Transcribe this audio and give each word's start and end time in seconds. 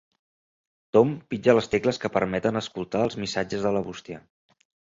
Tom 0.97 1.11
pitja 1.33 1.55
les 1.59 1.69
tecles 1.75 2.01
que 2.05 2.13
permeten 2.17 2.59
escoltar 2.65 3.05
els 3.09 3.21
missatges 3.25 3.69
de 3.69 3.75
la 3.77 3.85
bústia. 3.93 4.23